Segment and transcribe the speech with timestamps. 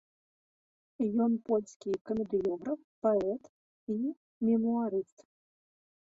[1.25, 3.43] Ён польскі камедыёграф, паэт
[3.97, 3.97] і
[4.47, 5.17] мемуарыст.